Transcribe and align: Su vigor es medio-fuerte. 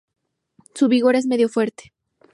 Su 0.73 0.87
vigor 0.87 1.15
es 1.15 1.27
medio-fuerte. 1.27 1.93